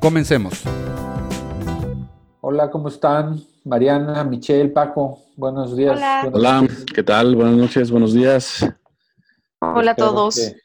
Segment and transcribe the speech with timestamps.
[0.00, 0.62] Comencemos.
[2.40, 3.38] Hola, ¿cómo están?
[3.64, 6.00] Mariana, Michelle, Paco, buenos días.
[6.32, 6.66] Hola.
[6.94, 7.36] ¿qué tal?
[7.36, 8.66] Buenas noches, buenos días.
[9.60, 10.36] Hola a todos.
[10.36, 10.56] que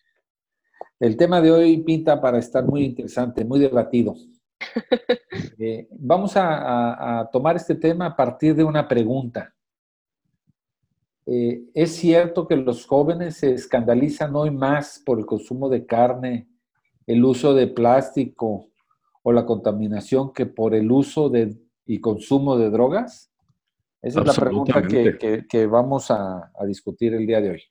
[1.05, 4.16] El tema de hoy pinta para estar muy interesante, muy debatido.
[5.58, 9.53] Eh, vamos a, a- a tomar este tema a partir de una pregunta.
[11.25, 16.47] Eh, ¿Es cierto que los jóvenes se escandalizan hoy más por el consumo de carne,
[17.05, 18.70] el uso de plástico
[19.28, 23.32] o la contaminación que por el uso de, y consumo de drogas?
[24.00, 27.64] Esa es la pregunta que, que- que vamos a, a discutir el día de hoy.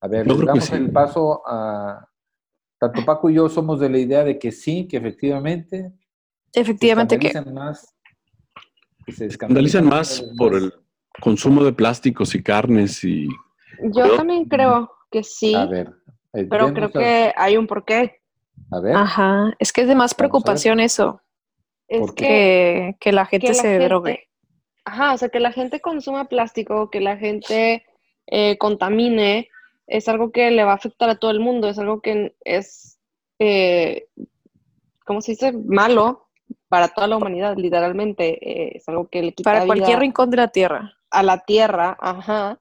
[0.00, 0.74] A ver, Yo damos sí.
[0.74, 2.08] el paso a...
[2.80, 5.92] Tanto Paco y yo somos de la idea de que sí, que efectivamente
[6.52, 7.94] Efectivamente que se escandalizan más.
[9.06, 10.72] que se Escandalizan más por el
[11.20, 13.28] consumo de plásticos y carnes y
[13.92, 15.94] yo también creo que sí, A ver.
[16.32, 18.20] eh, pero creo a- que hay un porqué.
[18.70, 21.20] A ver, Ajá, es que es de más preocupación eso.
[21.88, 24.28] Es que, que la gente que la se gente- drogue.
[24.86, 27.84] Ajá, o sea, que la gente consuma plástico, que la gente
[28.26, 29.48] eh, contamine,
[29.86, 32.98] es algo que le va a afectar a todo el mundo, es algo que es,
[33.38, 34.06] eh,
[35.06, 35.52] ¿cómo se dice?
[35.52, 36.28] Malo
[36.68, 38.38] para toda la humanidad, literalmente.
[38.42, 40.92] eh, es algo que le quita Para cualquier vida rincón de la tierra.
[41.10, 42.58] a la tierra, ajá.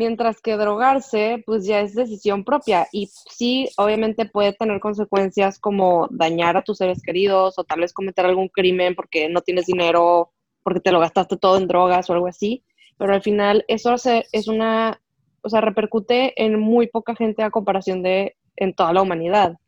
[0.00, 6.08] Mientras que drogarse, pues ya es decisión propia y sí, obviamente puede tener consecuencias como
[6.10, 10.30] dañar a tus seres queridos o tal vez cometer algún crimen porque no tienes dinero,
[10.62, 12.64] porque te lo gastaste todo en drogas o algo así,
[12.96, 15.00] pero al final eso se- es una,
[15.42, 19.58] o sea, repercute en muy poca gente a comparación de en toda la humanidad.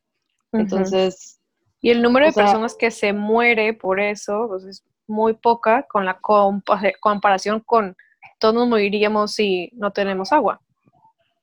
[0.52, 1.38] Entonces,
[1.84, 5.82] Y el número de sea- personas que se muere por eso pues, es muy poca
[5.90, 7.96] con la compa- comparación con
[8.42, 10.60] todos nos moriríamos si no tenemos agua.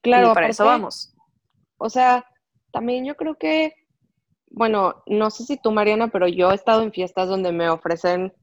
[0.01, 1.15] claro, y para eso vamos.
[1.77, 2.25] O sea,
[2.73, 3.73] también yo creo que,
[4.51, 8.33] bueno, no sé si tú, Mariana, pero yo he estado en fiestas donde me ofrecen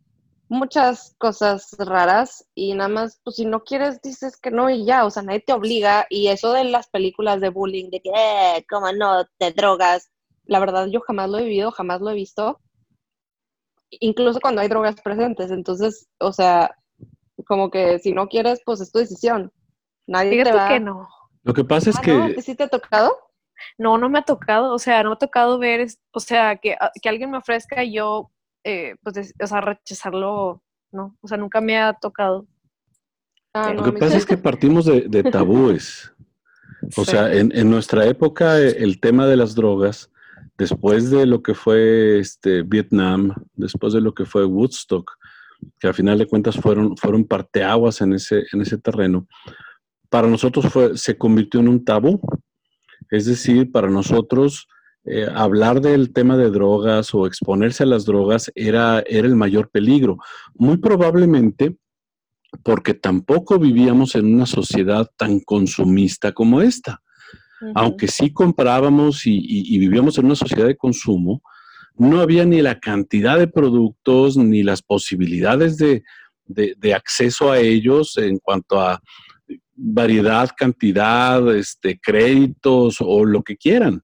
[0.49, 5.05] muchas cosas raras y nada más, pues si no quieres, dices que no y ya,
[5.05, 6.06] o sea, nadie te obliga.
[6.09, 10.11] Y eso de las películas de bullying, de que, eh, ¿cómo no te drogas?
[10.47, 12.59] La verdad, yo jamás lo he vivido, jamás lo he visto,
[13.91, 15.50] incluso cuando hay drogas presentes.
[15.50, 16.75] Entonces, o sea,
[17.47, 19.53] como que si no quieres, pues es tu decisión.
[20.07, 20.69] Nadie te Fíjate va...
[20.69, 21.09] que no.
[21.43, 22.43] lo que pasa es Ah, que ¿no?
[22.43, 23.17] ¿Sí te ha tocado?
[23.79, 26.57] No, no me ha tocado, o sea, no me ha tocado ver, es- o sea,
[26.57, 28.31] que, a- que alguien me ofrezca y yo,
[28.65, 30.62] eh, pues, des- o sea, rechazarlo,
[30.93, 32.47] no, o sea, nunca me ha tocado.
[33.55, 34.19] Ah, lo no, que pasa sí.
[34.19, 36.13] es que partimos de, de tabúes.
[36.97, 37.13] O Sí.
[37.13, 40.11] sea, en, en nuestra época eh, el tema de las drogas,
[40.59, 45.11] después de lo que fue este Vietnam, después de lo que fue Woodstock,
[45.81, 49.27] que al final de cuentas fueron, fueron parteaguas en ese, en ese terreno,
[50.09, 52.21] para nosotros fue, se convirtió en un tabú.
[53.11, 54.69] Es decir, para nosotros
[55.05, 59.71] eh, hablar del tema de drogas o exponerse a las drogas era, era el mayor
[59.71, 60.19] peligro.
[60.55, 61.77] Muy probablemente
[62.62, 67.03] porque tampoco vivíamos en una sociedad tan consumista como esta.
[67.75, 71.43] Aunque sí comprábamos y, y- y vivíamos en una sociedad de consumo,
[71.99, 76.03] no había ni la cantidad de productos ni las posibilidades de,
[76.45, 79.01] de- de acceso a ellos en cuanto a
[79.75, 84.03] variedad, cantidad, este, créditos o lo que quieran.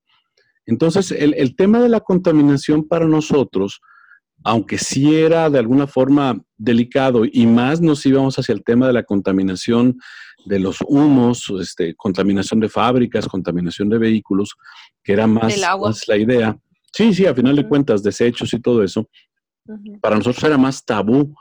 [0.67, 3.81] Entonces, el, el tema de la contaminación para nosotros,
[4.45, 8.93] aunque sí era de alguna forma delicado y más nos íbamos hacia el tema de
[8.93, 9.99] la contaminación
[10.47, 14.55] de los humos, este, contaminación de fábricas, contaminación de vehículos,
[15.03, 15.53] que era más,
[15.89, 16.59] más la idea.
[16.93, 19.09] Sí, sí, a final de cuentas, desechos y todo eso,
[20.00, 21.35] para nosotros era más tabú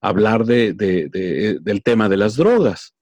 [0.00, 2.94] hablar de, de- de- del tema de las drogas.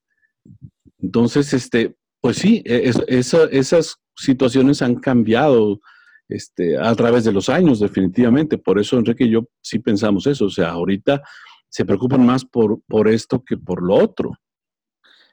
[0.99, 5.81] Entonces, este, pues sí, e- es- esa- esas situaciones han cambiado
[6.29, 8.57] este, a través de los años, definitivamente.
[8.57, 10.47] Por eso, Enrique y yo sí pensamos eso.
[10.47, 11.23] O sea, ahorita
[11.69, 14.33] se preocupan más por, por esto que por lo otro.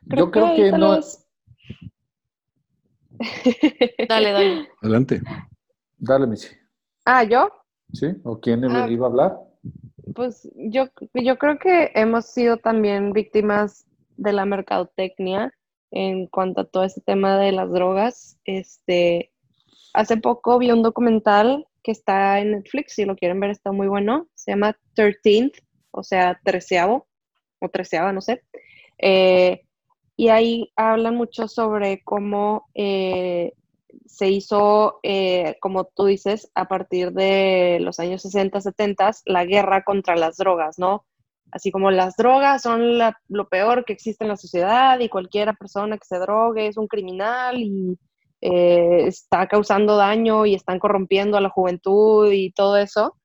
[0.02, 0.92] yo creo que tal no.
[0.98, 1.26] vez-
[4.10, 4.70] Dale, dale.
[4.82, 5.22] Adelante.
[6.00, 6.48] Dale, Michi.
[7.06, 7.50] Ah, ¿yo?
[7.94, 8.08] ¿Sí?
[8.24, 8.88] ¿O quién Ah.
[8.90, 9.38] iba a hablar?
[10.16, 13.86] Pues yo, yo creo que hemos sido también víctimas
[14.18, 15.54] de la mercadotecnia
[15.92, 18.38] en cuanto a todo este tema de las drogas.
[18.46, 19.32] Este,
[19.94, 23.88] hace poco vi un documental que está en Netflix, si lo quieren ver está muy
[23.88, 25.62] bueno, se llama 13th,
[25.92, 27.08] o sea, treceavo,
[27.60, 28.44] o treceava, no sé.
[28.98, 29.62] Eh,
[30.18, 33.54] y ahí hablan mucho sobre cómo eh,
[34.06, 39.84] se hizo, eh, como tú dices, a partir de los años 60, 70, la guerra
[39.84, 41.06] contra las drogas, ¿no?
[41.52, 45.98] Así como las drogas son lo peor que existe en la sociedad y cualquier persona
[45.98, 47.98] que se drogue es un criminal y
[48.42, 53.16] eh, está causando daño y están corrompiendo a la juventud y todo eso,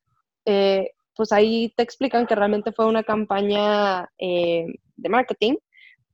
[0.46, 5.56] eh, pues ahí te explican que realmente fue una campaña de marketing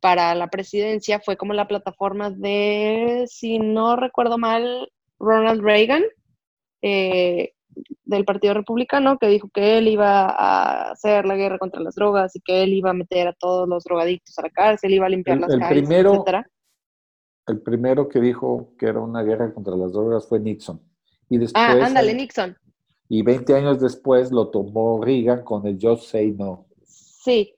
[0.00, 6.02] para la presidencia fue como la plataforma de, si no recuerdo mal, Ronald Reagan,
[6.82, 7.52] eh,
[8.05, 12.35] del Partido Republicano, que dijo que él iba a hacer la guerra contra las drogas
[12.35, 15.11] y que él iba a meter a todos los drogadictos a la cárcel, iba a
[15.11, 16.47] limpiar las el calles, primero, etcétera.
[17.47, 20.81] El primero que dijo que era una guerra contra las drogas fue Nixon.
[21.29, 22.56] Y después, Ah, ándale, Nixon.
[23.08, 26.67] Y 20 años después lo tomó Reagan con el Just Say No.
[26.85, 27.55] Sí,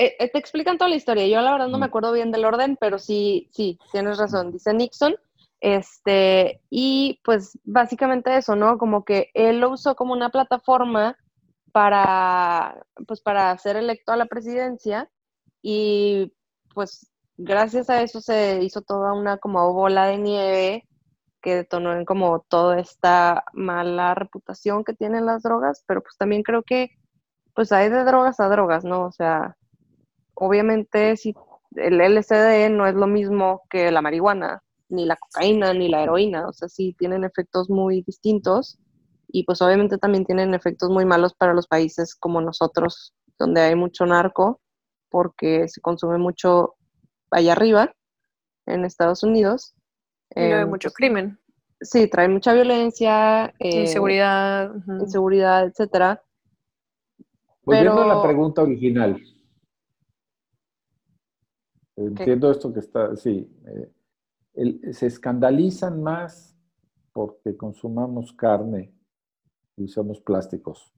[0.00, 1.28] eh, eh, te explican toda la historia.
[1.28, 4.50] Yo la verdad no me acuerdo bien del orden, pero sí, sí, tienes razón.
[4.50, 5.14] Dice Nixon.
[5.60, 8.78] Este, y pues básicamente eso, ¿no?
[8.78, 11.18] Como que él lo usó como una plataforma
[11.72, 15.10] para, pues para ser electo a la presidencia
[15.62, 16.32] y
[16.74, 20.88] pues gracias a eso se hizo toda una como bola de nieve
[21.42, 26.42] que detonó en como toda esta mala reputación que tienen las drogas, pero pues también
[26.42, 26.90] creo que
[27.54, 29.04] pues hay de drogas a drogas, ¿no?
[29.06, 29.56] O sea,
[30.40, 31.34] obviamente si
[31.76, 36.48] el LSD no es lo mismo que la marihuana, ni la cocaína, ni la heroína,
[36.48, 38.78] o sea, sí tienen efectos muy distintos
[39.28, 43.76] y pues obviamente también tienen efectos muy malos para los países como nosotros, donde hay
[43.76, 44.60] mucho narco,
[45.10, 46.74] porque se consume mucho
[47.30, 47.92] allá arriba,
[48.66, 49.74] en Estados Unidos.
[50.34, 51.38] Y hay Eh, mucho pues, crimen,
[51.82, 54.74] Sí, trae mucha violencia, eh, inseguridad.
[54.74, 55.04] ujú.
[55.04, 56.22] inseguridad, etcétera.
[57.64, 59.20] Volviendo a la pregunta original.
[62.06, 63.48] Entiendo esto que está, sí.
[63.66, 63.90] eh,
[64.54, 66.56] el- se escandalizan más
[67.12, 68.92] porque consumamos carne
[69.76, 70.92] y usamos plásticos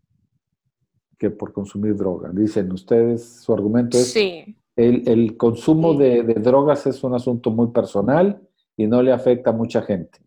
[1.18, 2.30] que por consumir droga.
[2.32, 5.98] Dicen ustedes, su argumento es, Sí, el, el consumo Sí.
[5.98, 8.40] de, de drogas es un asunto muy personal
[8.76, 10.18] y no le afecta a mucha gente.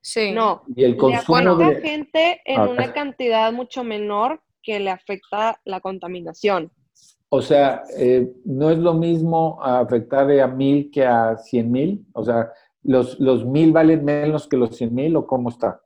[0.00, 0.32] sí.
[0.32, 1.80] No, Y el le consumo afecta de...
[1.80, 6.70] gente en Ah, una cantidad mucho menor que le afecta la contaminación.
[7.30, 12.06] O sea, eh, no es lo mismo afectar a mil que a cien mil.
[12.14, 12.50] O sea,
[12.82, 15.80] los, los mil valen menos que los cien mil o cómo está.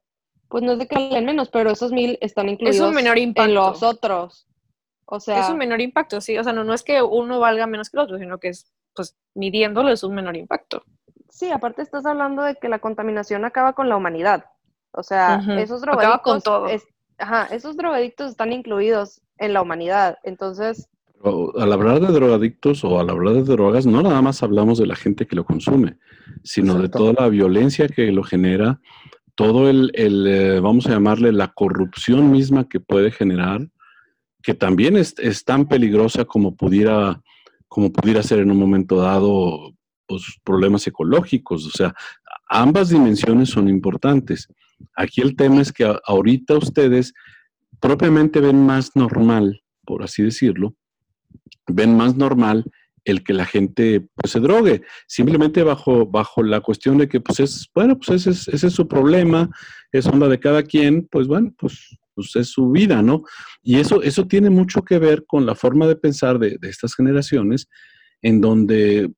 [0.49, 3.49] Pues no es de que valen menos, pero esos mil están incluidos menor impacto.
[3.49, 4.47] en los otros.
[5.07, 6.39] O sea, es un menor impacto, sí.
[6.39, 8.73] O sea, no, no es que uno valga menos que el otro, sino que es,
[8.95, 10.85] pues, midiéndolo es un menor impacto.
[11.29, 14.45] sí, aparte estás hablando de que la contaminación acaba con la humanidad.
[14.93, 16.67] O sea, esos Acaba drogadictos, con todo.
[16.69, 16.87] es-
[17.19, 20.19] ajá, esos drogadictos están incluidos en la humanidad.
[20.23, 20.89] Entonces,
[21.25, 24.97] Al hablar de drogadictos o al hablar de drogas, no nada más hablamos de la
[24.97, 25.97] gente que lo consume,
[26.43, 28.81] sino de toda la violencia que lo genera,
[29.35, 33.69] todo el, el, eh, vamos a llamarle la corrupción misma que puede generar,
[34.43, 37.23] que también es, es tan peligrosa como pudiera,
[37.69, 39.75] como pudiera ser en un momento dado
[40.07, 41.67] pues, problemas ecológicos.
[41.67, 41.95] O sea,
[42.49, 44.49] ambas dimensiones son importantes.
[44.97, 47.15] Aquí el tema es que ahorita ustedes
[47.81, 50.75] propiamente ven más normal, por así decirlo,
[51.67, 52.65] ven más normal
[53.05, 57.41] el que la gente pues, se drogue, simplemente bajo, bajo la cuestión de que pues
[57.41, 59.51] es, bueno, pues ese es, es su problema,
[59.91, 63.25] es onda de cada quien, pues bueno, pues, pues es su vida, ¿no?
[63.63, 67.69] Y eso, eso tiene mucho que ver con la forma de pensar de, estas generaciones,
[68.21, 69.13] en donde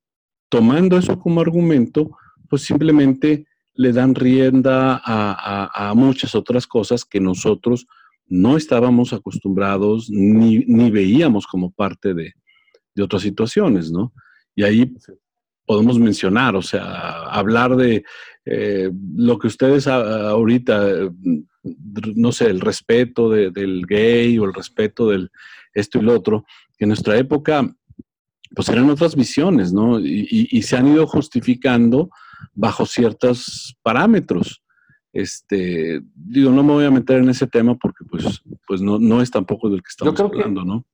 [0.49, 2.17] tomando eso como argumento,
[2.49, 7.87] pues simplemente le dan rienda a- a muchas otras cosas que nosotros
[8.29, 12.33] no estábamos acostumbrados ni, ni veíamos como parte de,
[12.95, 14.13] de otras situaciones, ¿no?
[14.55, 14.95] Y ahí
[15.67, 18.05] podemos mencionar, o sea, hablar de
[18.47, 21.11] eh, lo que ustedes a- ahorita, eh,
[22.15, 25.31] no sé, el respeto de- del gay o el respeto del
[25.73, 26.45] esto y lo otro,
[26.77, 27.75] que en nuestra época,
[28.55, 29.99] pues eran otras visiones, ¿no?
[29.99, 32.11] Y, y- y se han ido justificando
[32.53, 34.63] bajo ciertos parámetros.
[35.15, 39.23] Este, digo, no me voy a meter en ese tema porque pues, pues no, no
[39.23, 40.85] es tampoco del que estamos creo que- hablando, ¿no?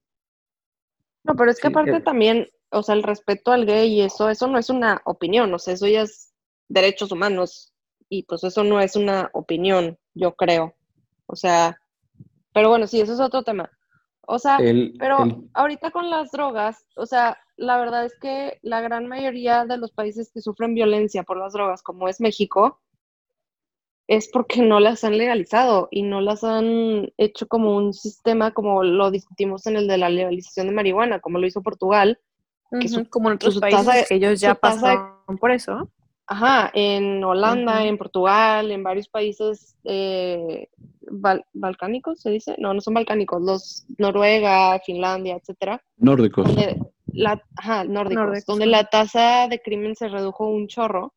[1.24, 4.28] no, pero es que Sí, aparte también, o sea, el respeto al gay y eso,
[4.28, 6.34] eso no es una opinión, o sea, eso ya es
[6.68, 7.72] derechos humanos
[8.10, 10.74] y pues eso no es una opinión, yo creo.
[11.26, 11.80] O sea,
[12.52, 13.70] pero bueno, sí, eso es otro tema.
[14.26, 18.58] O sea, El, Pero el- ahorita con las drogas, o sea, la verdad es que
[18.62, 22.80] la gran mayoría de los países que sufren violencia por las drogas, como es México,
[24.10, 28.82] es porque no las han legalizado y no las han hecho como un sistema como
[28.82, 32.18] lo discutimos en el de la legalización de marihuana, como lo hizo Portugal.
[32.80, 35.50] que su- Ujú, como en otros su países de- que ellos ya de- pasaron por
[35.50, 35.90] eso.
[36.26, 37.88] Ajá, en Holanda, Ujú.
[37.88, 40.68] en Portugal, en varios países eh,
[41.10, 42.54] bal- balcánicos, ¿se dice?
[42.58, 46.46] No, no son balcánicos, los Noruega, Finlandia, etcétera, Nórdicos.
[46.46, 46.78] donde
[47.12, 51.12] la, ajá, nórdicos, Nórdicos, donde la tasa de crimen se redujo un chorro.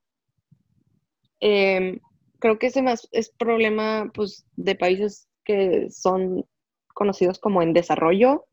[1.39, 1.99] Em,
[2.43, 6.45] creo que ese más es problema, pues, de países que son
[6.93, 8.43] conocidos como en desarrollo,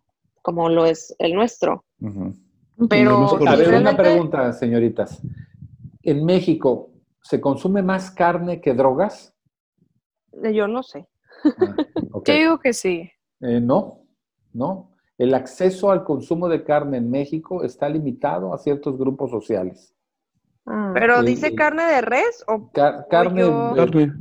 [0.42, 1.84] como lo es el nuestro.
[2.00, 2.32] Ujú.
[2.88, 5.20] Pero Problemas por A ver, una pregunta, señoritas.
[6.04, 9.34] En México, ¿se consume más carne que drogas?
[10.54, 11.08] Yo no sé.
[11.58, 11.74] Ah,
[12.12, 12.28] ok.
[12.28, 13.10] Yo digo que sí.
[13.40, 14.04] Eh, no,
[14.52, 14.92] no.
[15.18, 19.96] El acceso al consumo de carne en México está limitado a ciertos grupos sociales.
[20.66, 20.90] Ah.
[20.94, 23.42] Pero dice carne de res o Ca- carne,
[23.74, 24.12] Carne.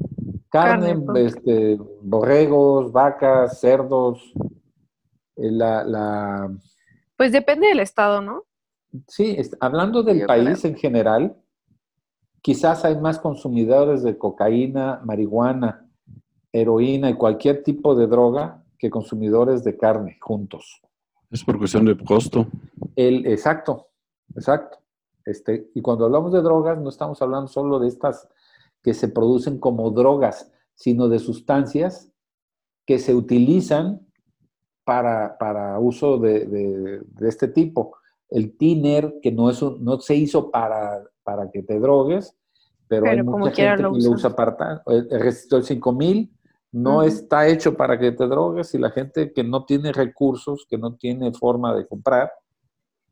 [0.49, 1.35] carne, Carne, pues.
[1.35, 4.33] este, borregos, vacas, cerdos.
[5.35, 6.51] eh, la, la-
[7.17, 8.43] Pues depende del estado, ¿no?
[9.07, 11.35] sí, es- hablando del Yo país en general,
[12.41, 15.85] quizás hay más consumidores de cocaína, marihuana,
[16.51, 20.81] heroína y cualquier tipo de droga que consumidores de carne juntos.
[21.29, 22.47] Es por cuestión de costo.
[22.95, 23.87] El, exacto,
[24.35, 24.79] exacto.
[25.29, 28.27] Este, y cuando hablamos de drogas, no estamos hablando solo de estas
[28.81, 32.11] que se producen como drogas, sino de sustancias
[32.85, 34.01] que se utilizan
[34.83, 37.95] para, para uso de, de- de este tipo.
[38.29, 42.35] El tiner, que no, es un- no se hizo para, para que te drogues,
[42.87, 44.81] pero, hay Pero mucha gente lo que lo usa para.
[44.87, 46.31] El, resistor 5000
[46.71, 50.77] no está hecho para que te drogues y la gente que no tiene recursos, que
[50.77, 52.31] no tiene forma de comprar,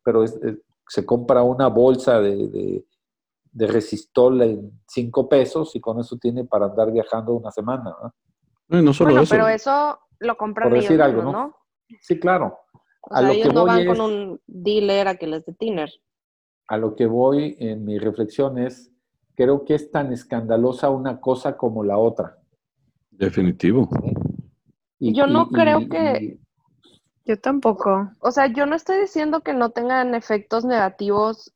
[0.03, 0.57] pero es- es-
[0.87, 2.85] se compra una bolsa de, de,
[3.51, 7.95] de resistol en 5 pesos y con eso tiene para andar viajando una semana.
[8.69, 8.81] ¿no?
[8.81, 9.35] No solo bueno, eso.
[9.35, 11.31] pero eso lo compran Por ellos decir algo, ¿no?
[11.31, 11.55] ¿no?
[12.01, 12.57] Sí, claro.
[13.01, 15.27] O A sea, lo ellos que no voy van es- con un dealer a que
[15.27, 15.89] les dé tiner.
[16.67, 18.91] A lo que voy en mi reflexión es,
[19.35, 22.37] creo que es tan escandalosa una cosa como la otra.
[23.11, 23.89] Definitivo.
[24.99, 26.39] Y- Yo no y- creo y- que- y-
[27.27, 28.09] Yo tampoco.
[28.19, 31.53] O sea, yo no estoy diciendo que no tengan efectos negativos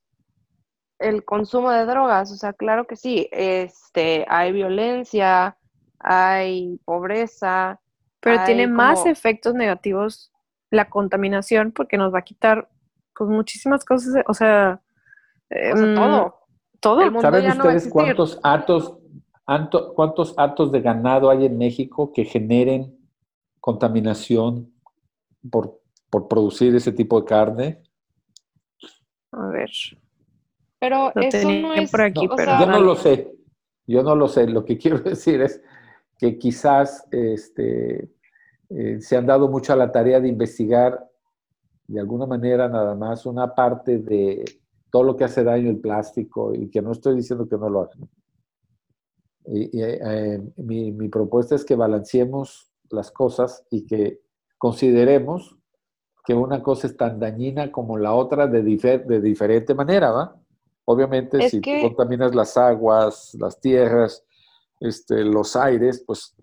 [0.99, 2.31] el consumo de drogas.
[2.31, 3.29] O sea, claro que sí.
[3.31, 5.57] Este, hay violencia,
[5.99, 7.79] hay pobreza.
[8.19, 10.31] Pero hay tiene más efectos negativos
[10.69, 12.69] la contaminación porque nos va a quitar
[13.15, 14.81] pues muchísimas cosas, o sea,
[15.49, 16.35] O sea, em, todo.
[16.79, 17.01] todo.
[17.01, 17.91] El mundo ¿Saben ya no ustedes existir.
[17.93, 18.97] cuántos atos,
[19.45, 22.97] anto- cuántos atos de ganado hay en México que generen
[23.59, 24.73] contaminación
[25.49, 27.83] por, por producir ese tipo de carne?
[29.31, 29.69] A ver.
[30.79, 31.91] Pero Lo eso no es.
[31.91, 33.31] por aquí, o pero sea, Yo no lo sé,
[33.87, 34.47] yo no lo sé.
[34.47, 35.61] Lo que quiero decir es
[36.17, 38.11] que quizás este,
[38.69, 41.07] eh, se han dado mucho a la tarea de investigar
[41.87, 44.45] de alguna manera nada más una parte de
[44.89, 47.81] todo lo que hace daño el plástico y que no estoy diciendo que no lo
[47.81, 47.93] haga.
[49.45, 54.21] Y, y, eh, mi, mi propuesta es que balanceemos las cosas y que
[54.61, 55.57] consideremos
[56.23, 60.35] que una cosa es tan dañina como la otra de, difer- de diferente manera, ¿va?
[60.85, 64.23] Obviamente, Es si tú contaminas las aguas, las tierras,
[64.79, 66.35] este, los aires, pues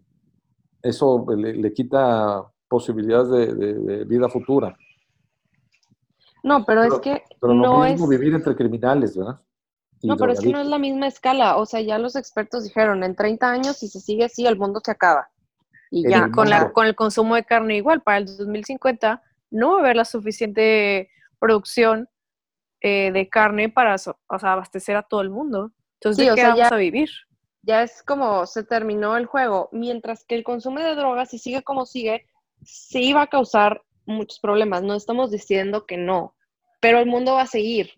[0.82, 4.76] eso le, le quita posibilidades de, de- de vida futura.
[6.42, 8.10] No, pero es que Pero no mismo es.
[8.10, 9.40] vivir entre criminales, ¿verdad?
[10.02, 11.56] Y No, pero es que no es la misma escala.
[11.56, 14.80] O sea, ya los expertos dijeron, en 30 años, si se sigue así, el mundo
[14.84, 15.28] se acaba.
[15.90, 16.20] Y El ya.
[16.22, 16.34] mundo.
[16.36, 19.96] con, la, con el consumo de carne igual, para el 2050 no va a haber
[19.96, 22.08] la suficiente producción
[22.80, 25.72] eh, de carne para so- o sea, abastecer a todo el mundo.
[25.94, 27.08] Entonces, Sí, ¿de o qué sea, vamos ya- a vivir?
[27.62, 29.68] ya es como se terminó el juego.
[29.72, 32.26] Mientras que el consumo de drogas, si sigue como sigue,
[32.62, 34.82] sí va a causar muchos problemas.
[34.82, 36.34] No estamos diciendo que no,
[36.80, 37.90] pero el mundo va a seguir.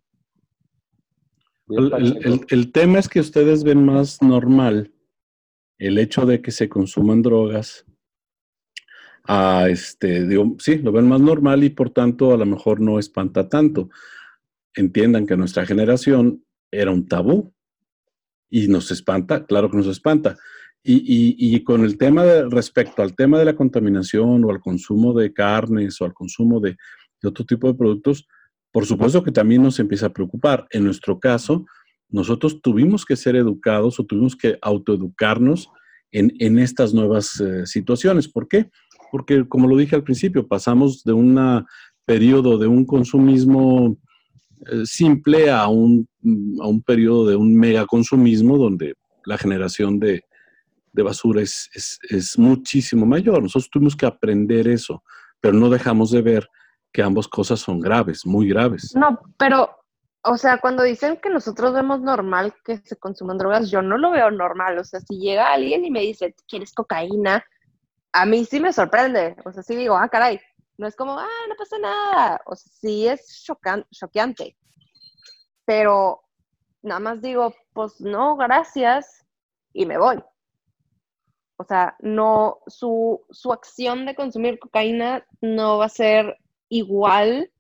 [1.68, 4.92] El tema es que ustedes ven más normal
[5.80, 7.84] el hecho de que se consuman drogas.
[9.24, 12.98] A este, digo, sí, lo ven más normal y por tanto a lo mejor no
[12.98, 13.88] espanta tanto.
[14.74, 17.52] Entiendan que nuestra generación era un tabú
[18.50, 20.36] y nos espanta, claro que nos espanta.
[20.82, 26.00] Y, con el tema respecto al tema de la contaminación o al consumo de carnes
[26.00, 26.76] o al consumo de
[27.22, 28.26] otro tipo de productos,
[28.72, 30.66] por supuesto que también nos empieza a preocupar.
[30.70, 31.66] En nuestro caso,
[32.10, 35.70] nosotros tuvimos que ser educados o tuvimos que autoeducarnos
[36.12, 38.28] en, en estas nuevas eh, situaciones.
[38.28, 38.70] ¿Por qué?
[39.12, 41.64] Porque, como lo dije al principio, pasamos de un
[42.04, 43.96] periodo de un consumismo
[44.66, 46.08] eh, simple a un,
[46.60, 50.24] a un periodo de un megaconsumismo donde la generación de,
[50.92, 53.42] de basura es, es, es muchísimo mayor.
[53.42, 55.02] Nosotros tuvimos que aprender eso,
[55.40, 56.48] pero no dejamos de ver
[56.92, 58.92] que ambas cosas son graves, muy graves.
[58.96, 59.70] No, pero,
[60.22, 64.10] o sea, cuando dicen que nosotros vemos normal que se consuman drogas, yo no lo
[64.10, 64.78] veo normal.
[64.78, 67.44] O sea, si llega alguien y me dice, ¿quieres cocaína?
[68.12, 69.36] A mí sí me sorprende.
[69.44, 70.40] O sea, sí digo, ah, caray.
[70.76, 72.40] No es como, ah, no pasa nada.
[72.46, 73.44] O sea, sí es
[73.90, 74.56] choqueante.
[75.64, 76.22] Pero
[76.82, 79.26] nada más digo, pues no, gracias,
[79.72, 80.22] y me voy.
[81.56, 87.50] O sea, no, su, su acción de consumir cocaína no va a ser igual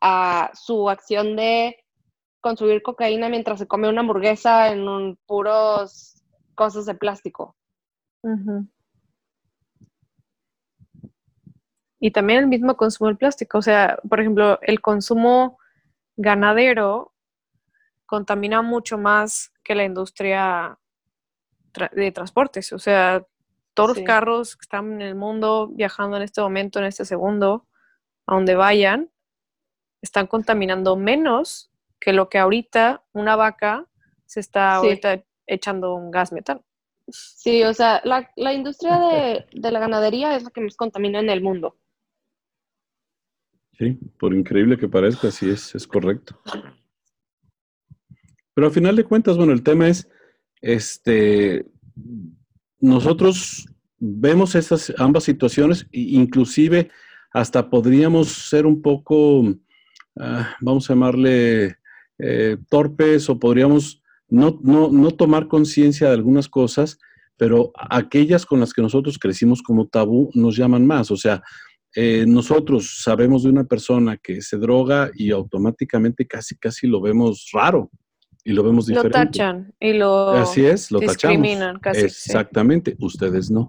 [0.00, 1.84] a su acción de
[2.40, 6.22] consumir cocaína mientras se come una hamburguesa en un puros
[6.54, 7.56] cosas de plástico.
[12.00, 13.58] Y también el mismo consumo del plástico.
[13.58, 15.58] O sea, por ejemplo, el consumo
[16.16, 17.12] ganadero
[18.06, 20.78] contamina mucho más que la industria
[21.72, 22.72] tra- de transportes.
[22.72, 23.26] O sea,
[23.74, 24.00] todos Sí.
[24.00, 27.66] los carros que están en el mundo viajando en este momento, en este segundo,
[28.26, 29.10] a donde vayan,
[30.02, 33.86] están contaminando menos que lo que ahorita una vaca
[34.26, 34.86] se está Sí.
[34.86, 36.62] ahorita echando un gas metano.
[37.08, 41.18] Sí, o sea, la, la industria de, de la ganadería es la que más contamina
[41.20, 41.78] en el mundo.
[43.78, 46.40] Sí, por increíble que parezca, sí es, es correcto.
[48.54, 50.08] Pero al final de cuentas, bueno, el tema es,
[50.60, 51.64] este,
[52.80, 53.66] nosotros
[53.98, 56.90] vemos estas ambas situaciones, e inclusive
[57.32, 59.44] hasta podríamos ser un poco,
[60.20, 61.76] ah, vamos a llamarle
[62.18, 66.98] eh, torpes o podríamos no, no, no tomar conciencia de algunas cosas,
[67.36, 71.10] pero aquellas con las que nosotros crecimos como tabú nos llaman más.
[71.10, 71.42] O sea,
[71.94, 77.48] eh, nosotros sabemos de una persona que se droga y automáticamente casi, casi lo vemos
[77.52, 77.90] raro
[78.44, 79.18] y lo vemos Lo diferente.
[79.18, 81.16] tachan y lo Así es, lo tachamos.
[81.16, 82.00] discriminan casi.
[82.00, 82.30] sí.
[82.30, 83.68] Exactamente, ustedes no.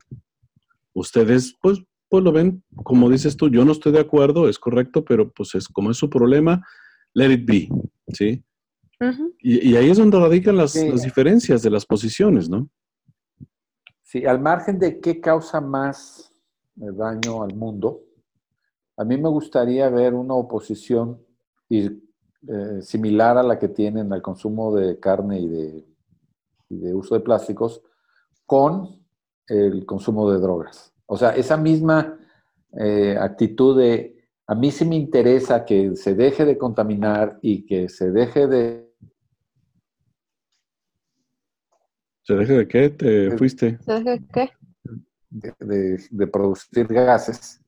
[0.94, 1.80] Ustedes, pues,
[2.10, 5.56] pues lo ven, como dices tú, yo no estoy de acuerdo, es correcto, pero pues
[5.56, 6.66] es como es su problema,
[7.14, 7.70] let it be,
[8.14, 8.44] ¿sí?
[9.42, 10.90] Y, y ahí es donde radican las, Sí.
[10.90, 12.68] las diferencias de las posiciones, ¿no?
[14.04, 16.32] Sí, al margen de qué causa más
[16.82, 18.02] eh, daño al mundo,
[18.98, 21.24] a mí me gustaría ver una oposición
[21.70, 25.86] y, eh, similar a la que tienen al consumo de carne y de,
[26.70, 27.82] y de uso de plásticos
[28.46, 29.00] con
[29.48, 30.92] el consumo de drogas.
[31.12, 32.20] O sea, esa misma
[32.80, 37.90] eh, actitud de a mí sí me interesa que se deje de contaminar y que
[37.90, 38.94] se deje de
[42.24, 42.90] ¿Se deje de qué?
[42.92, 43.80] ¿Te fuiste?
[43.82, 44.52] ¿Sabes qué?
[45.32, 47.60] de, de- de producir gases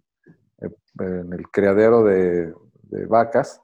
[0.62, 3.60] eh, en el criadero de, de vacas,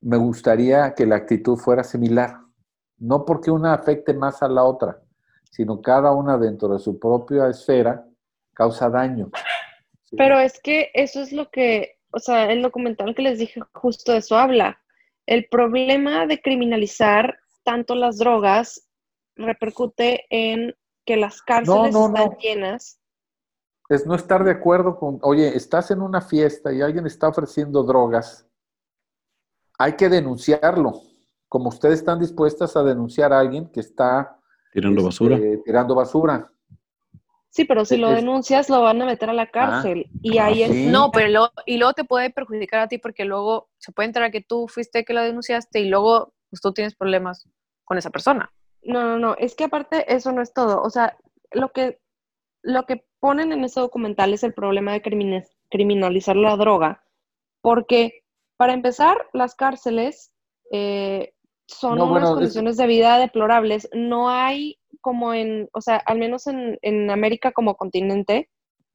[0.00, 2.38] me gustaría que la actitud fuera similar.
[2.98, 5.00] No porque una afecte más a la otra,
[5.50, 8.07] sino cada una dentro de su propia esfera
[8.58, 9.30] causa daño.
[10.04, 10.16] Sí.
[10.16, 14.12] Pero es que eso es lo que, o sea, el documental que les dije justo
[14.12, 14.80] de eso habla.
[15.26, 18.88] El problema de criminalizar tanto las drogas
[19.36, 20.74] repercute en
[21.06, 22.38] que las cárceles no, están no.
[22.38, 23.00] llenas.
[23.88, 27.84] es no estar de acuerdo con, oye, estás en una fiesta y alguien está ofreciendo
[27.84, 28.46] drogas,
[29.78, 31.02] hay que denunciarlo,
[31.48, 34.38] como ustedes están dispuestas a denunciar a alguien que está
[34.72, 35.38] Tirando este, basura.
[35.64, 36.52] tirando basura.
[37.50, 40.62] Sí, pero si lo Es- denuncias lo van a meter a la cárcel y ahí
[40.62, 40.86] ah, es sí.
[40.86, 44.30] No, pero luego, y luego te puede perjudicar a ti porque luego se puede enterar
[44.30, 47.48] que tú fuiste que lo denunciaste y luego pues, tú tienes problemas
[47.84, 48.52] con esa persona.
[48.82, 50.82] No, no, no, es que aparte eso no es todo.
[50.82, 51.16] O sea,
[51.50, 52.00] lo que,
[52.62, 55.02] lo que ponen en ese documental es el problema de
[55.70, 57.02] criminalizar la droga,
[57.62, 58.22] porque
[58.56, 60.32] para empezar, las cárceles
[60.70, 61.32] eh,
[61.66, 63.88] son No, unas bueno, es- condiciones de vida deplorables.
[63.94, 68.48] No hay como en, o sea, al menos en, en América como continente,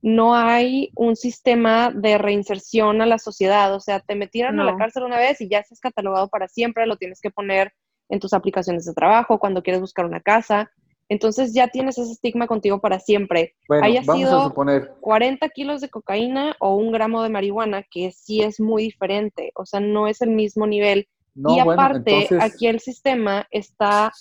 [0.03, 3.73] no hay un sistema de reinserción a la sociedad.
[3.73, 6.85] O sea, te metieron a la cárcel una vez y ya estás catalogado para siempre,
[6.85, 7.71] lo tienes que poner
[8.09, 10.69] en tus aplicaciones de trabajo, cuando quieres buscar una casa.
[11.07, 13.55] Entonces ya tienes ese estigma contigo para siempre.
[13.69, 17.83] Bueno, haya vamos sido a suponer, 40 kilos de cocaína o un gramo de marihuana,
[17.89, 19.51] que sí es muy diferente.
[19.55, 21.07] O sea, no es el mismo nivel.
[21.33, 24.11] no, y bueno, aparte, entonces, aquí el sistema está,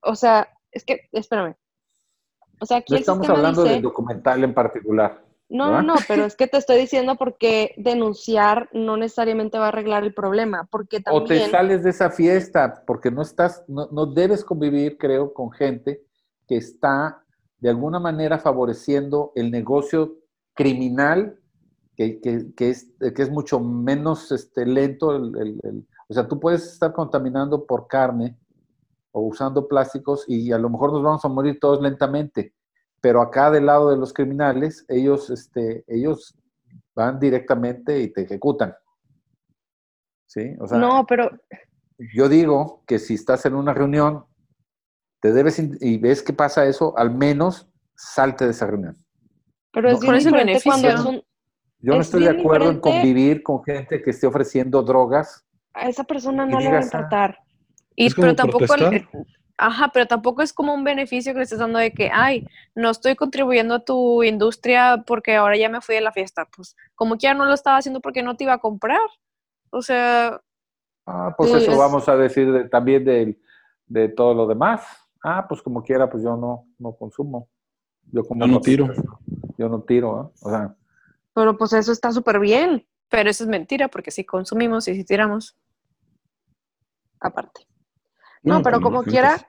[0.00, 1.54] o sea, es que, espérame.
[2.60, 5.22] O sea, aquí no estamos hablando dice, del documental en particular.
[5.48, 5.82] no, no, ¿verdad?
[5.86, 10.12] no, pero es que te estoy diciendo porque denunciar no necesariamente va a arreglar el
[10.14, 11.50] problema, porque O te también...
[11.50, 16.02] sales de esa fiesta, porque no estás, no, no debes convivir, creo, con gente
[16.46, 17.22] que está
[17.60, 20.16] de alguna manera favoreciendo el negocio
[20.54, 21.38] criminal,
[21.96, 25.14] que, que- que es, que es mucho menos este, lento.
[25.16, 28.36] el- el- el- o sea, tú puedes estar contaminando por carne
[29.12, 32.54] o usando plásticos y a lo mejor nos vamos a morir todos lentamente.
[33.00, 36.36] Pero acá del lado de los criminales, ellos, este, ellos
[36.94, 38.74] van directamente y te ejecutan.
[40.26, 40.54] ¿Sí?
[40.60, 41.30] O sea, No, pero
[42.14, 44.24] yo digo que si estás en una reunión,
[45.20, 48.96] te debes in- y ves que pasa eso, al menos salte de esa reunión.
[49.72, 51.10] Pero es No, bien ¿cuál es diferente cuando beneficio?
[51.10, 51.24] es un-
[51.80, 55.44] Yo no Es estoy de acuerdo en convivir con gente que esté ofreciendo drogas.
[55.74, 57.38] a esa persona no le va a ah, importar.
[58.00, 59.08] Y, Es pero tampoco, protestar.
[59.56, 62.90] ajá, pero tampoco es como un beneficio que le estés dando de que, ay, no
[62.90, 66.44] estoy contribuyendo a tu industria porque ahora ya me fui de la fiesta.
[66.54, 69.00] Pues como que ya no lo estaba haciendo porque no te iba a comprar.
[69.70, 70.40] O sea,
[71.06, 73.40] Ah, pues eso es- vamos a decir de- también del-
[73.86, 74.82] de, todo lo demás.
[75.24, 77.48] Ah, pues como quiera, pues yo no, no consumo.
[78.12, 78.88] Yo como Yo no tiro.
[79.56, 80.38] Yo no tiro, ¿eh?
[80.42, 80.74] O sea,
[81.34, 85.04] Pero pues eso está súper bien, pero eso es mentira porque si consumimos y si
[85.04, 85.56] tiramos.
[87.20, 87.67] aparte.
[88.42, 89.46] No, pero como quiera,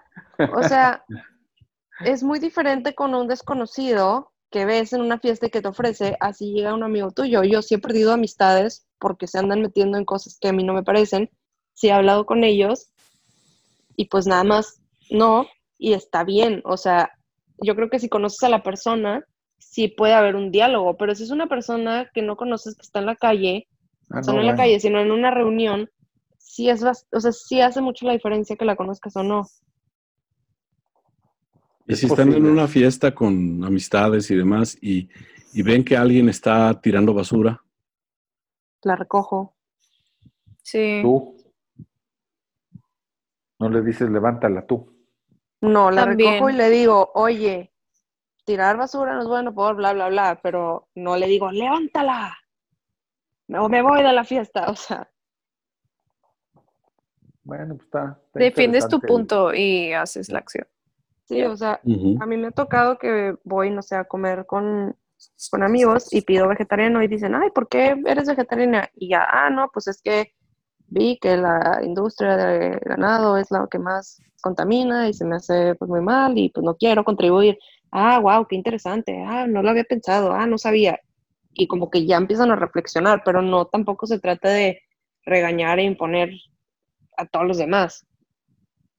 [0.54, 1.04] o sea,
[2.06, 6.18] es muy diferente con un desconocido que ves en una fiesta y que te ofrece,
[6.20, 7.44] así llega un amigo tuyo.
[7.44, 10.74] Yo sí he perdido amistades porque se andan metiendo en cosas que a mí no
[10.74, 11.30] me parecen.
[11.74, 12.92] Sí he hablado con ellos
[13.96, 15.46] y pues nada más no,
[15.78, 16.62] y está bien.
[16.66, 17.12] O sea,
[17.58, 19.24] yo creo que si conoces a la persona,
[19.58, 23.00] sí puede haber un diálogo, pero si es una persona que no conoces que está
[23.00, 23.68] en la calle,
[24.10, 24.58] ah, no, no en la bueno.
[24.58, 25.90] calle, sino en una reunión,
[26.60, 29.46] sí es o sea, sí hace mucho la diferencia que la conozcas o no.
[31.88, 35.08] Y si están en una fiesta con amistades y demás y,
[35.54, 37.64] y ven que alguien está tirando basura,
[38.84, 39.56] La recojo.
[40.62, 41.00] Sí.
[41.02, 41.38] Tú.
[43.60, 44.94] No le dices levántala tú.
[45.62, 46.34] No, la También.
[46.34, 47.74] recojo y le digo, oye,
[48.44, 52.38] tirar basura no es bueno por bla, bla, bla, pero no le digo, levántala.
[53.48, 55.10] O me voy de la fiesta, o sea,
[57.50, 58.20] Bueno, pues está.
[58.28, 60.68] está Defiendes tu punto y haces la acción.
[61.26, 61.82] sí, o sea,
[62.20, 64.96] a mí me ha tocado que voy, no sé, a comer con,
[65.50, 68.90] con amigos y pido vegetariano y dicen, ay, ¿por qué eres vegetariana?
[68.96, 70.34] Y ya, ah, no, pues es que
[70.88, 75.76] vi que la industria del ganado es la que más contamina y se me hace
[75.76, 77.58] pues muy mal y pues no quiero contribuir.
[77.92, 79.24] Ah, wow, qué interesante.
[79.26, 80.32] Ah, no lo había pensado.
[80.34, 81.00] Ah, no sabía.
[81.54, 84.82] Y como que ya empiezan a reflexionar, pero no tampoco se trata de
[85.26, 86.30] regañar e imponer
[87.20, 88.06] a todos los demás.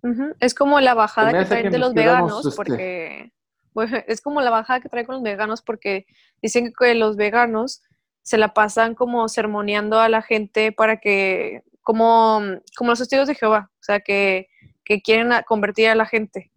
[0.02, 0.35] Ujú.
[0.40, 3.33] Es como la bajada que traen que de los veganos, este- porque
[3.74, 6.06] bueno, es como la bajada que traen con los veganos, porque
[6.42, 7.83] dicen que los veganos
[8.22, 12.40] se la pasan como sermoneando a la gente para que, como,
[12.76, 14.48] como los testigos de Jehová, o sea, que,
[14.85, 16.50] que quieren convertir a la gente.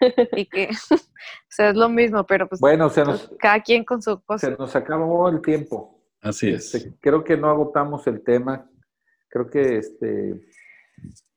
[0.34, 0.96] Y que, o
[1.50, 4.50] sea, es lo mismo, pero pues Bueno, se nos, cada quien con su se cosa.
[4.50, 6.02] nos acabó el tiempo.
[6.22, 6.74] así es.
[6.74, 8.66] Este, creo que no agotamos el tema.
[9.28, 10.40] Creo que este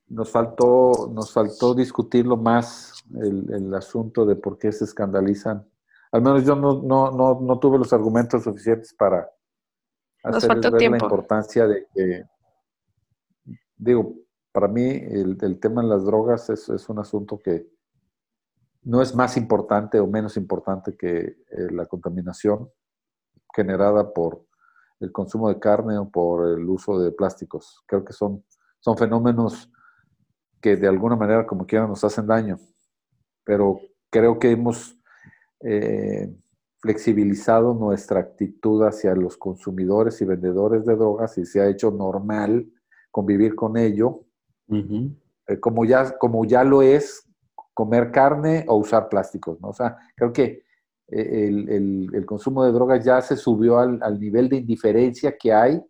[0.08, 5.68] nos faltó, nos faltó discutirlo más el, el asunto de por qué se escandalizan.
[6.12, 9.30] Al menos yo no, no, no, no tuve los argumentos suficientes para
[10.24, 10.98] hacerles ver tiempo.
[10.98, 12.24] la importancia de que,
[13.76, 14.14] digo,
[14.52, 17.68] para mí el, el tema de las drogas es, es un asunto que
[18.84, 21.36] no es más importante o menos importante que eh,
[21.72, 22.70] la contaminación
[23.56, 24.46] generada por
[25.00, 27.84] el consumo de carne o por el uso de plásticos.
[27.86, 28.44] Creo que son,
[28.84, 29.72] son fenómenos
[30.62, 32.60] que de alguna manera, como quiera, nos hacen daño.
[33.46, 34.98] Pero creo que hemos
[35.62, 36.30] eh,
[36.80, 42.70] flexibilizado nuestra actitud hacia los consumidores y vendedores de drogas y se ha hecho normal
[43.10, 44.26] convivir con ello,
[45.48, 47.26] eh, como, ya, como ya lo es
[47.74, 49.60] comer carne o usar plásticos.
[49.62, 49.70] ¿no?
[49.70, 50.64] O sea, creo que
[51.08, 55.38] eh, el, el- el consumo de drogas ya se subió al, al nivel de indiferencia
[55.38, 55.82] que hay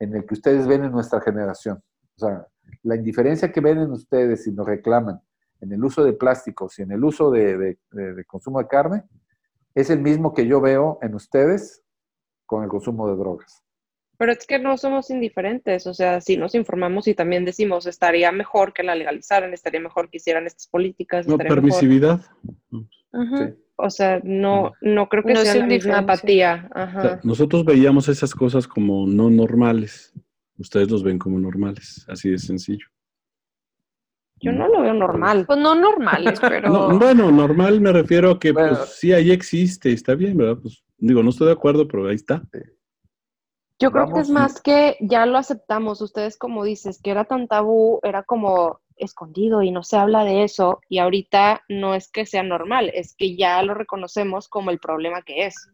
[0.00, 1.82] en el que ustedes ven en nuestra generación.
[2.18, 2.46] O sea,
[2.82, 5.20] la indiferencia que ven en ustedes y nos reclaman
[5.60, 8.66] en el uso de plásticos y en el uso de, de- de- de consumo de
[8.66, 9.04] carne
[9.74, 11.84] es el mismo que yo veo en ustedes
[12.44, 13.62] con el consumo de drogas.
[14.18, 18.32] Pero es que no somos indiferentes, o sea, si nos informamos y también decimos, estaría
[18.32, 21.54] mejor que la legalizaran, estaría mejor que hicieran estas políticas, No, mejor.
[21.54, 22.20] permisividad.
[22.72, 23.54] Sí.
[23.76, 26.68] O sea, no, no creo que No sea la misma apatía.
[26.70, 27.20] O sea, Ajá.
[27.22, 30.12] nosotros veíamos esas cosas como no normales.
[30.58, 32.86] Ustedes los ven como normales, así de sencillo.
[34.40, 35.46] Yo no lo veo normal.
[35.46, 36.68] Pues no normales, pero...
[36.68, 38.76] No, bueno, normal me refiero a que Bueno.
[38.76, 40.58] pues sí, ahí existe, está bien, ¿verdad?
[40.60, 42.42] Pues digo, no estoy de acuerdo, pero ahí está.
[43.80, 46.00] Yo creo que es más que ya lo aceptamos.
[46.00, 50.42] Ustedes, como dices, que era tan tabú, era como escondido y no se habla de
[50.42, 50.80] eso.
[50.88, 55.22] Y ahorita no es que sea normal, es que ya lo reconocemos como el problema
[55.22, 55.70] que es.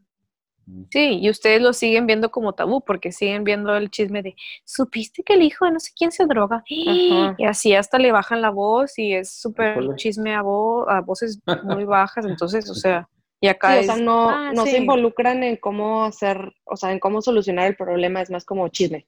[0.90, 5.22] Sí, y ustedes lo siguen viendo como tabú porque siguen viendo el chisme de, ¿supiste
[5.22, 6.64] que el hijo de no sé quién se droga?
[6.86, 7.34] Ajá.
[7.38, 11.40] Y así hasta le bajan la voz y es súper chisme a, vo- a voces
[11.64, 13.08] muy bajas, entonces, o sea,
[13.40, 14.76] y acá Sí, o es, sea, no, "Ah, no se sí".
[14.78, 19.06] involucran en cómo hacer, o sea, en cómo solucionar el problema, es más como chisme.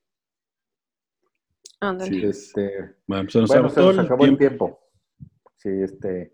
[1.80, 2.10] Ándale.
[2.10, 2.24] Sí.
[2.26, 4.66] Este, Bueno, se nos bueno, se agotó nos el acabó el tiempo.
[4.66, 4.80] tiempo.
[5.56, 6.32] Sí, este,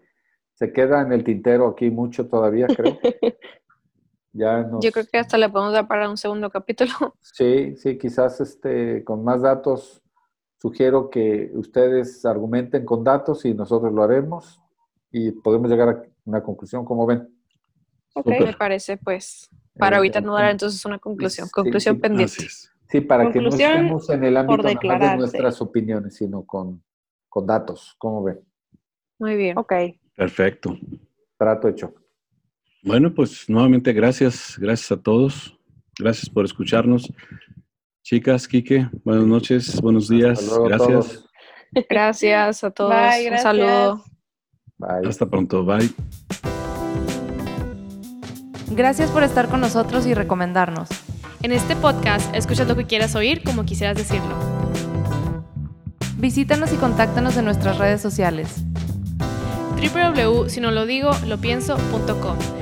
[0.55, 2.99] se queda en el tintero aquí mucho todavía, creo.
[4.33, 6.93] Ya nos, Yo creo que hasta le podemos dar para un segundo capítulo.
[7.21, 10.03] Sí, sí, quizás este, con más datos,
[10.61, 14.61] sugiero que ustedes argumenten con datos y nosotros lo haremos
[15.11, 17.29] y podemos llegar a una conclusión, como ven.
[18.15, 18.27] Ok.
[18.27, 21.47] Me parece, pues, para Eh, ahorita no dar en- entonces una conclusión.
[21.47, 22.35] sí, Conclusión sí, pendiente.
[22.91, 26.83] Sí, para que no estemos en el ámbito de nuestras opiniones, sino con,
[27.29, 28.41] con datos, como ven.
[29.19, 29.57] Muy bien.
[29.57, 29.73] Ok.
[30.17, 30.77] Perfecto.
[31.39, 31.95] Trato hecho.
[32.83, 35.57] Bueno, pues nuevamente gracias, gracias a todos.
[35.99, 37.11] Gracias por escucharnos.
[38.03, 40.45] Chicas, Quique, buenas noches, buenos días.
[40.49, 40.89] Luego a gracias.
[40.89, 41.25] todos.
[41.89, 42.91] Gracias a todos.
[42.91, 43.43] Bye, Un gracias.
[43.43, 44.05] saludo.
[44.79, 45.09] Bye.
[45.09, 45.65] Hasta pronto.
[45.65, 45.91] Bye.
[48.73, 50.89] Gracias por estar con nosotros y recomendarnos.
[51.43, 54.35] En este podcast escuchas lo que quieras oír como quisieras decirlo.
[56.19, 58.65] Visítanos y contáctanos en nuestras redes sociales.
[59.77, 62.62] www.sinolodigo.lopienso.com